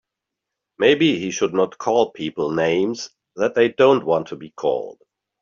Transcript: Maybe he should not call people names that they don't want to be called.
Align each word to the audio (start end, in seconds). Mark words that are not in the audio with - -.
Maybe 0.79 1.19
he 1.19 1.29
should 1.29 1.53
not 1.53 1.77
call 1.77 2.09
people 2.09 2.49
names 2.51 3.11
that 3.35 3.53
they 3.53 3.69
don't 3.69 4.03
want 4.03 4.29
to 4.29 4.35
be 4.35 4.49
called. 4.49 4.99